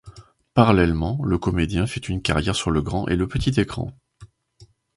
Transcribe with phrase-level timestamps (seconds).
[0.55, 3.91] Parallèlement, le comédien fait une carrière sur le grand et le petit écran.